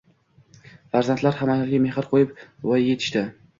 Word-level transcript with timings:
Farzandlar 0.95 1.37
ham 1.43 1.53
ayolga 1.57 1.83
mehr 1.85 2.09
qoʻyib, 2.17 2.35
voyaga 2.73 2.91
yetishdi 2.93 3.27